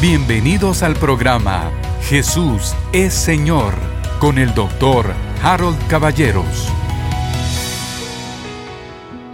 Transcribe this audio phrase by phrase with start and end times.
[0.00, 1.70] Bienvenidos al programa
[2.04, 3.74] Jesús es Señor
[4.18, 6.68] con el doctor Harold Caballeros.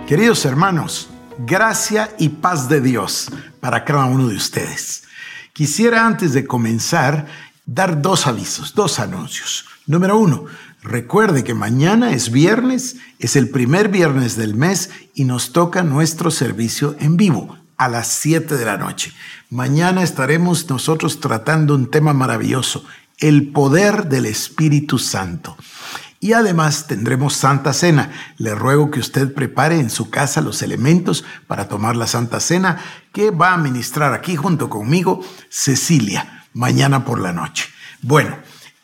[0.09, 1.09] Queridos hermanos,
[1.39, 3.31] gracia y paz de Dios
[3.61, 5.05] para cada uno de ustedes.
[5.53, 7.29] Quisiera antes de comenzar
[7.65, 9.67] dar dos avisos, dos anuncios.
[9.87, 10.47] Número uno,
[10.83, 16.33] recuerde que mañana es viernes, es el primer viernes del mes y nos toca nuestro
[16.33, 19.13] servicio en vivo a las 7 de la noche.
[19.51, 22.85] Mañana estaremos nosotros tratando un tema maravilloso,
[23.19, 25.57] el poder del Espíritu Santo.
[26.19, 28.11] Y además tendremos Santa Cena.
[28.39, 32.79] Le ruego que usted prepare en su casa los elementos para tomar la Santa Cena
[33.13, 35.21] que va a ministrar aquí junto conmigo
[35.51, 37.69] Cecilia mañana por la noche.
[38.01, 38.37] Bueno,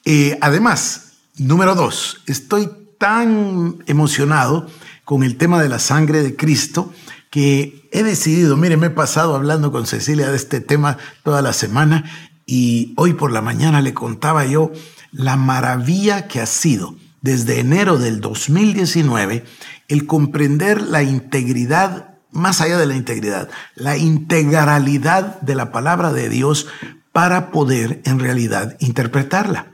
[0.05, 4.69] eh, además, número dos, estoy tan emocionado
[5.05, 6.93] con el tema de la sangre de Cristo
[7.33, 11.55] que he decidido, mire, me he pasado hablando con Cecilia de este tema toda la
[11.55, 12.05] semana
[12.45, 14.70] y hoy por la mañana le contaba yo
[15.12, 19.45] la maravilla que ha sido desde enero del 2019
[19.89, 26.28] el comprender la integridad, más allá de la integridad, la integralidad de la palabra de
[26.28, 26.67] Dios
[27.12, 29.73] para poder en realidad interpretarla.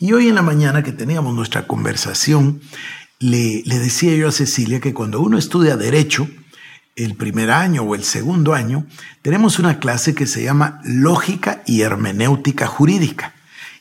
[0.00, 2.60] Y hoy en la mañana que teníamos nuestra conversación,
[3.20, 6.28] le, le decía yo a Cecilia que cuando uno estudia derecho,
[6.98, 8.84] el primer año o el segundo año,
[9.22, 13.34] tenemos una clase que se llama Lógica y Hermenéutica Jurídica.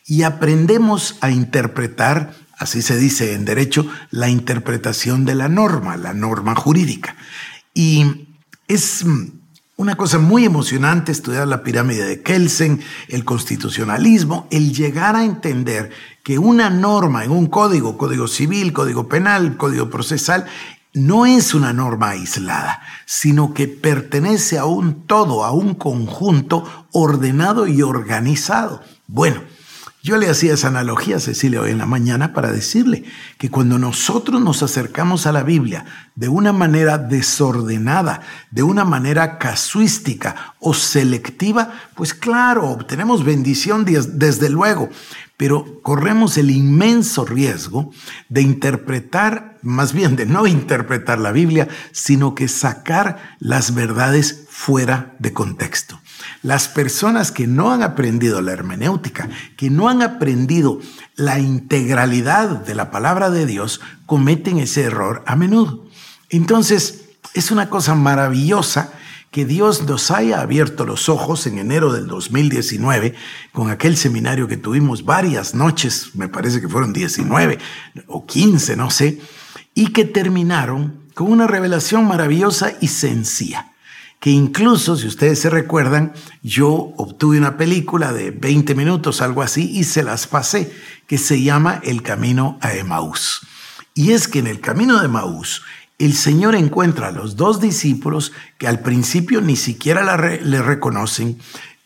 [0.06, 6.14] Y aprendemos a interpretar, así se dice en derecho, la interpretación de la norma, la
[6.14, 7.16] norma jurídica.
[7.74, 8.28] Y
[8.68, 9.04] es
[9.78, 15.92] una cosa muy emocionante estudiar la pirámide de Kelsen, el constitucionalismo, el llegar a entender
[16.24, 20.46] que una norma en un código, código civil, código penal, código procesal,
[20.98, 27.68] no es una norma aislada, sino que pertenece a un todo, a un conjunto ordenado
[27.68, 28.82] y organizado.
[29.08, 29.42] Bueno,
[30.08, 33.04] yo le hacía esa analogía a Cecilia hoy en la mañana para decirle
[33.38, 35.84] que cuando nosotros nos acercamos a la Biblia
[36.16, 44.50] de una manera desordenada, de una manera casuística o selectiva, pues claro, obtenemos bendición desde
[44.50, 44.90] luego,
[45.38, 47.92] pero corremos el inmenso riesgo
[48.28, 55.16] de interpretar, más bien de no interpretar la Biblia, sino que sacar las verdades fuera
[55.20, 56.02] de contexto.
[56.42, 60.80] Las personas que no han aprendido la hermenéutica, que no han aprendido
[61.16, 65.86] la integralidad de la palabra de Dios, cometen ese error a menudo.
[66.30, 67.06] Entonces,
[67.36, 68.92] es una cosa maravillosa
[69.32, 73.14] que Dios nos haya abierto los ojos en enero del 2019
[73.52, 77.60] con aquel seminario que tuvimos varias noches, me parece que fueron 19
[78.08, 79.20] o 15, no sé,
[79.74, 83.74] y que terminaron con una revelación maravillosa y sencilla
[84.20, 89.70] que incluso, si ustedes se recuerdan, yo obtuve una película de 20 minutos, algo así,
[89.72, 90.74] y se las pasé,
[91.06, 93.42] que se llama El Camino a Emaús.
[93.94, 95.64] Y es que en el Camino de Emaús,
[95.98, 101.40] el Señor encuentra a los dos discípulos que al principio ni siquiera le reconocen,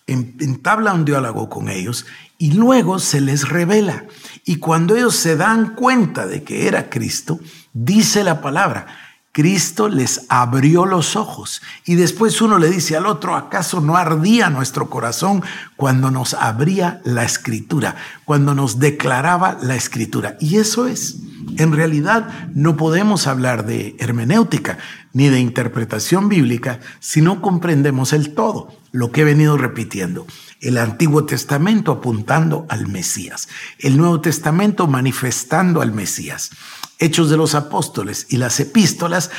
[0.07, 2.05] entabla un diálogo con ellos
[2.37, 4.05] y luego se les revela.
[4.43, 7.39] Y cuando ellos se dan cuenta de que era Cristo,
[7.71, 8.87] dice la palabra,
[9.31, 11.61] Cristo les abrió los ojos.
[11.85, 15.41] Y después uno le dice al otro, ¿acaso no ardía nuestro corazón
[15.77, 20.35] cuando nos abría la escritura, cuando nos declaraba la escritura?
[20.41, 21.17] Y eso es.
[21.57, 24.77] En realidad no podemos hablar de hermenéutica
[25.13, 30.27] ni de interpretación bíblica si no comprendemos el todo, lo que he venido repitiendo.
[30.59, 33.47] El Antiguo Testamento apuntando al Mesías,
[33.79, 36.51] el Nuevo Testamento manifestando al Mesías.
[37.01, 39.31] Hechos de los Apóstoles y las epístolas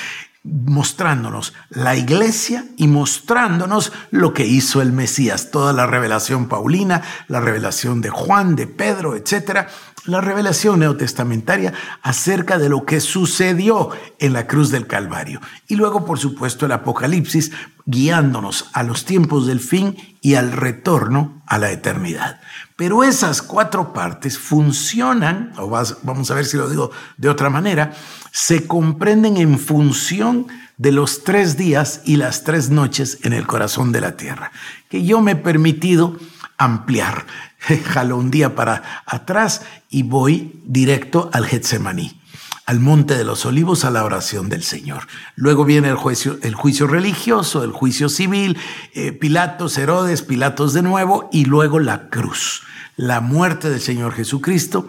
[0.45, 7.41] mostrándonos la iglesia y mostrándonos lo que hizo el Mesías, toda la revelación paulina, la
[7.41, 9.69] revelación de Juan, de Pedro, etcétera,
[10.07, 15.41] la revelación neotestamentaria acerca de lo que sucedió en la cruz del Calvario.
[15.69, 17.53] Y luego, por supuesto, el Apocalipsis
[17.87, 22.41] guiándonos a los tiempos del fin y al retorno a la eternidad.
[22.77, 27.93] Pero esas cuatro partes funcionan, o vamos a ver si lo digo de otra manera,
[28.33, 30.47] se comprenden en función
[30.79, 34.51] de los tres días y las tres noches en el corazón de la tierra,
[34.89, 36.17] que yo me he permitido
[36.57, 37.27] ampliar.
[37.85, 42.21] Jalo un día para atrás y voy directo al Getsemaní,
[42.67, 45.07] al monte de los olivos, a la oración del Señor.
[45.37, 48.59] Luego viene el juicio, el juicio religioso, el juicio civil,
[48.95, 52.63] eh, Pilatos, Herodes, Pilatos de nuevo y luego la cruz,
[52.97, 54.89] la muerte del Señor Jesucristo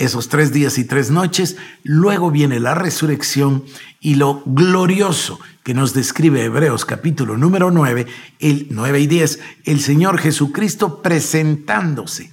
[0.00, 3.64] esos tres días y tres noches, luego viene la resurrección
[4.00, 8.06] y lo glorioso que nos describe Hebreos capítulo número 9,
[8.38, 12.32] el 9 y 10, el Señor Jesucristo presentándose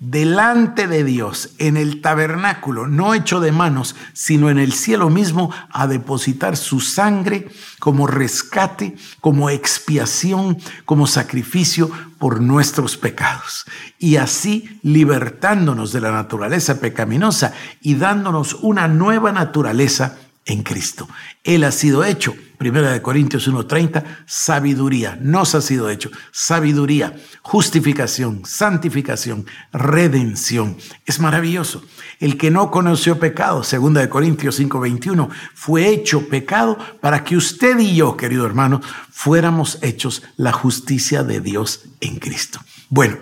[0.00, 5.52] delante de Dios en el tabernáculo, no hecho de manos, sino en el cielo mismo,
[5.70, 7.48] a depositar su sangre
[7.78, 13.64] como rescate, como expiación, como sacrificio por nuestros pecados.
[13.98, 20.16] Y así libertándonos de la naturaleza pecaminosa y dándonos una nueva naturaleza
[20.48, 21.08] en Cristo.
[21.44, 28.44] Él ha sido hecho, Primera de Corintios 1:30, sabiduría, nos ha sido hecho, sabiduría, justificación,
[28.44, 30.76] santificación, redención.
[31.06, 31.84] Es maravilloso.
[32.18, 37.78] El que no conoció pecado, Segunda de Corintios 5:21, fue hecho pecado para que usted
[37.78, 38.80] y yo, querido hermano,
[39.10, 42.60] fuéramos hechos la justicia de Dios en Cristo.
[42.88, 43.18] Bueno,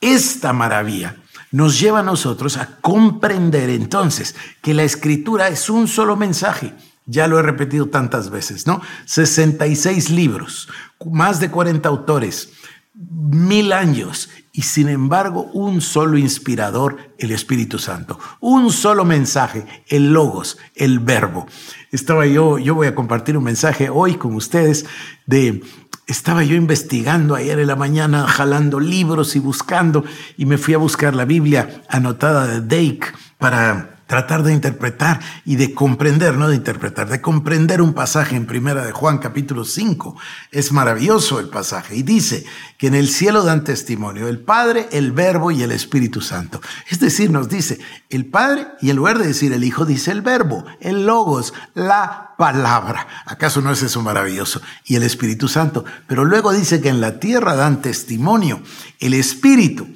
[0.00, 1.16] esta maravilla
[1.56, 6.74] nos lleva a nosotros a comprender entonces que la escritura es un solo mensaje.
[7.06, 8.82] Ya lo he repetido tantas veces, ¿no?
[9.06, 10.68] 66 libros,
[11.10, 12.50] más de 40 autores,
[12.92, 18.18] mil años y sin embargo un solo inspirador, el Espíritu Santo.
[18.40, 21.46] Un solo mensaje, el logos, el verbo.
[21.90, 24.84] Estaba yo, yo voy a compartir un mensaje hoy con ustedes
[25.24, 25.62] de
[26.06, 30.04] estaba yo investigando ayer en la mañana, jalando libros y buscando,
[30.36, 35.56] y me fui a buscar la Biblia anotada de Dake para tratar de interpretar y
[35.56, 40.16] de comprender, no de interpretar, de comprender un pasaje en Primera de Juan capítulo 5.
[40.52, 42.44] Es maravilloso el pasaje y dice
[42.78, 46.60] que en el cielo dan testimonio el Padre, el Verbo y el Espíritu Santo.
[46.88, 47.78] Es decir, nos dice
[48.10, 52.34] el Padre y en lugar de decir el Hijo dice el Verbo, el Logos, la
[52.38, 53.06] palabra.
[53.26, 54.60] ¿Acaso no es eso maravilloso?
[54.84, 55.84] Y el Espíritu Santo.
[56.06, 58.62] Pero luego dice que en la tierra dan testimonio
[59.00, 59.88] el Espíritu,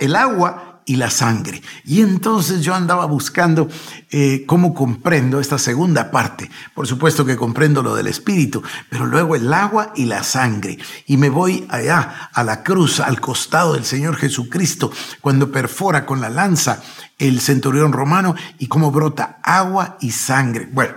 [0.00, 1.60] el agua y la sangre.
[1.84, 3.68] Y entonces yo andaba buscando
[4.10, 6.48] eh, cómo comprendo esta segunda parte.
[6.74, 10.78] Por supuesto que comprendo lo del espíritu, pero luego el agua y la sangre.
[11.06, 14.90] Y me voy allá, a la cruz, al costado del Señor Jesucristo,
[15.20, 16.80] cuando perfora con la lanza
[17.18, 20.68] el centurión romano y cómo brota agua y sangre.
[20.72, 20.94] Bueno,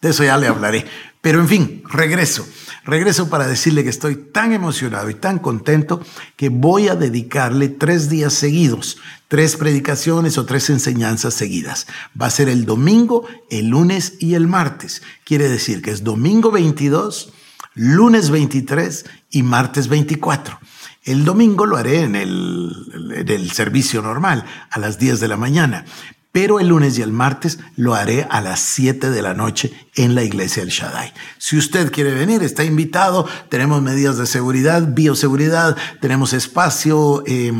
[0.00, 0.86] de eso ya le hablaré.
[1.20, 2.46] Pero en fin, regreso.
[2.84, 6.04] Regreso para decirle que estoy tan emocionado y tan contento
[6.36, 8.96] que voy a dedicarle tres días seguidos,
[9.28, 11.86] tres predicaciones o tres enseñanzas seguidas.
[12.20, 15.02] Va a ser el domingo, el lunes y el martes.
[15.24, 17.32] Quiere decir que es domingo 22,
[17.74, 20.58] lunes 23 y martes 24.
[21.04, 25.36] El domingo lo haré en el, en el, servicio normal, a las 10 de la
[25.36, 25.84] mañana
[26.32, 30.14] pero el lunes y el martes lo haré a las 7 de la noche en
[30.14, 31.12] la iglesia del Shaddai.
[31.38, 33.26] Si usted quiere venir, está invitado.
[33.48, 37.52] Tenemos medidas de seguridad, bioseguridad, tenemos espacio, eh,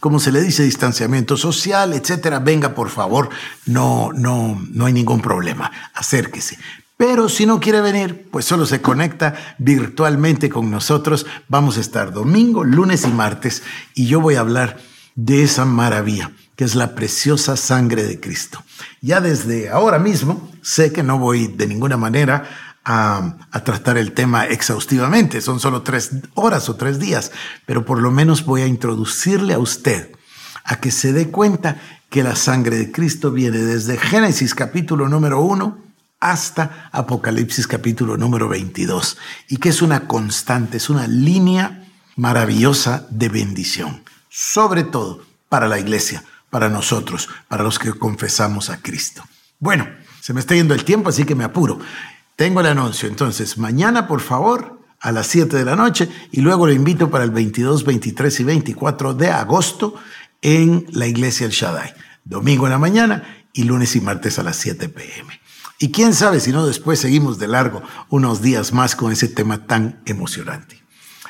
[0.00, 0.62] ¿cómo se le dice?
[0.62, 2.38] Distanciamiento social, etcétera.
[2.38, 3.28] Venga, por favor,
[3.66, 5.70] no, no, no hay ningún problema.
[5.92, 6.58] Acérquese.
[6.96, 11.26] Pero si no quiere venir, pues solo se conecta virtualmente con nosotros.
[11.48, 13.62] Vamos a estar domingo, lunes y martes
[13.94, 14.78] y yo voy a hablar
[15.16, 18.62] de esa maravilla que es la preciosa sangre de Cristo.
[19.00, 22.48] Ya desde ahora mismo sé que no voy de ninguna manera
[22.84, 27.32] a, tratar el tema exhaustivamente, son solo tres horas o tres días,
[27.66, 30.10] pero por lo menos voy a introducirle a usted
[30.64, 31.80] a que se dé cuenta
[32.10, 35.78] que la sangre de Cristo viene desde Génesis capítulo número uno
[36.20, 39.18] hasta Apocalipsis capítulo número 22
[39.48, 41.86] y que es una constante, es una línea
[42.16, 48.80] maravillosa de bendición, sobre todo para la iglesia, para nosotros, para los que confesamos a
[48.80, 49.24] Cristo.
[49.58, 49.88] Bueno,
[50.20, 51.80] se me está yendo el tiempo, así que me apuro.
[52.36, 56.68] Tengo el anuncio, entonces, mañana, por favor, a las 7 de la noche, y luego
[56.68, 59.96] lo invito para el 22, 23 y 24 de agosto
[60.42, 61.92] en la iglesia El Shaddai.
[62.22, 65.40] Domingo en la mañana y lunes y martes a las 7 pm.
[65.80, 69.66] Y quién sabe si no después seguimos de largo unos días más con ese tema
[69.66, 70.80] tan emocionante.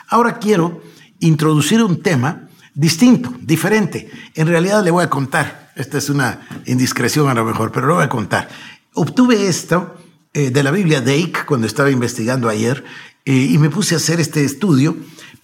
[0.07, 0.83] Ahora quiero
[1.19, 4.11] introducir un tema distinto, diferente.
[4.35, 7.95] En realidad le voy a contar, esta es una indiscreción a lo mejor, pero lo
[7.95, 8.49] voy a contar.
[8.95, 9.97] Obtuve esto
[10.33, 12.85] eh, de la Biblia de cuando estaba investigando ayer
[13.25, 14.97] eh, y me puse a hacer este estudio,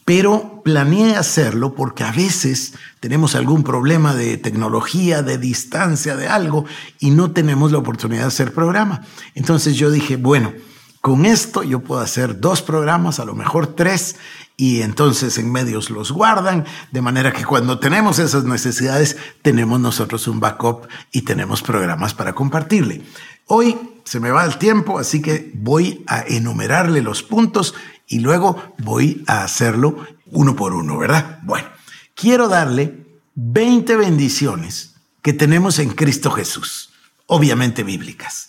[0.05, 6.65] pero planeé hacerlo porque a veces tenemos algún problema de tecnología, de distancia, de algo,
[6.99, 9.03] y no tenemos la oportunidad de hacer programa.
[9.35, 10.53] Entonces yo dije, bueno,
[11.01, 14.17] con esto yo puedo hacer dos programas, a lo mejor tres,
[14.61, 20.29] y entonces en medios los guardan, de manera que cuando tenemos esas necesidades tenemos nosotros
[20.29, 23.00] un backup y tenemos programas para compartirle.
[23.47, 27.75] Hoy se me va el tiempo, así que voy a enumerarle los puntos
[28.07, 31.38] y luego voy a hacerlo uno por uno, ¿verdad?
[31.43, 31.69] Bueno,
[32.14, 36.90] quiero darle 20 bendiciones que tenemos en Cristo Jesús,
[37.25, 38.49] obviamente bíblicas.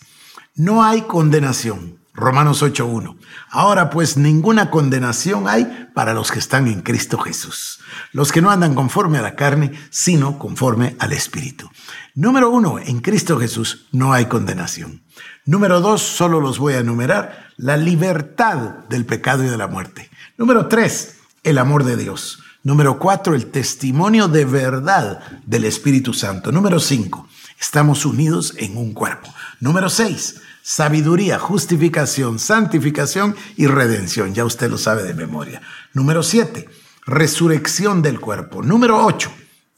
[0.54, 2.01] No hay condenación.
[2.14, 3.16] Romanos 8.1.
[3.50, 7.80] Ahora pues ninguna condenación hay para los que están en Cristo Jesús,
[8.12, 11.70] los que no andan conforme a la carne, sino conforme al Espíritu.
[12.14, 15.02] Número uno, en Cristo Jesús no hay condenación.
[15.46, 20.10] Número dos, solo los voy a enumerar, la libertad del pecado y de la muerte.
[20.36, 22.42] Número tres, el amor de Dios.
[22.62, 26.52] Número cuatro, el testimonio de verdad del Espíritu Santo.
[26.52, 27.26] Número cinco,
[27.62, 29.32] estamos unidos en un cuerpo.
[29.60, 34.34] Número seis, sabiduría, justificación, santificación y redención.
[34.34, 35.62] Ya usted lo sabe de memoria.
[35.94, 36.68] Número siete,
[37.06, 38.62] resurrección del cuerpo.
[38.62, 39.32] Número ocho,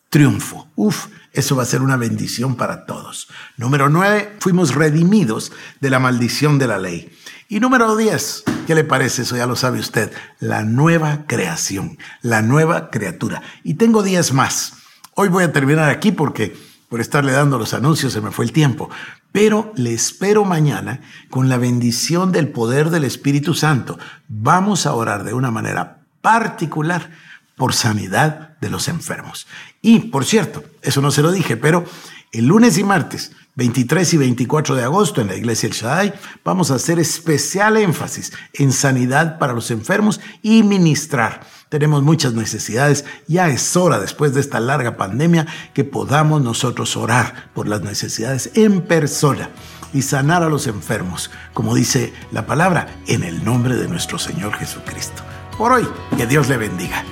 [0.09, 0.67] triunfo.
[0.75, 3.29] Uf, eso va a ser una bendición para todos.
[3.59, 7.13] Número nueve, fuimos redimidos de la maldición de la ley.
[7.49, 9.23] Y número 10, ¿qué le parece?
[9.23, 10.11] Eso ya lo sabe usted.
[10.41, 13.43] La nueva creación, la nueva criatura.
[13.63, 14.73] Y tengo 10 más.
[15.15, 16.57] Hoy voy a terminar aquí porque
[16.95, 18.89] por estarle dando los anuncios se me fue el tiempo.
[19.33, 23.99] Pero le espero mañana con la bendición del poder del Espíritu Santo.
[24.29, 27.11] Vamos a orar de una manera particular
[27.57, 29.49] por sanidad de los enfermos.
[29.83, 31.85] Y, por cierto, eso no se lo dije, pero
[32.31, 36.71] el lunes y martes 23 y 24 de agosto en la iglesia El Shaddai vamos
[36.71, 41.41] a hacer especial énfasis en sanidad para los enfermos y ministrar.
[41.75, 43.05] Tenemos muchas necesidades.
[43.27, 48.53] Ya es hora, después de esta larga pandemia, que podamos nosotros orar por las necesidades
[48.55, 49.51] en persona
[49.93, 54.53] y sanar a los enfermos, como dice la palabra, en el nombre de nuestro Señor
[54.55, 55.25] Jesucristo.
[55.59, 57.03] Por hoy, que Dios le bendiga.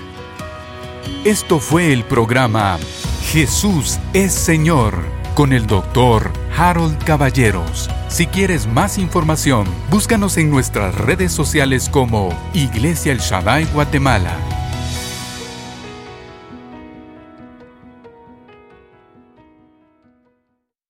[1.25, 2.79] Esto fue el programa
[3.33, 4.95] Jesús es Señor
[5.35, 7.89] con el doctor Harold Caballeros.
[8.09, 14.37] Si quieres más información, búscanos en nuestras redes sociales como Iglesia El Shaddai Guatemala